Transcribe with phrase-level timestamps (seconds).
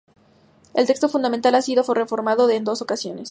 [0.73, 3.19] El texto fundamental ha sido reformado en dos ocasiones.